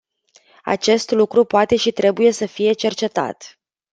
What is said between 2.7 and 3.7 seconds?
cercetat.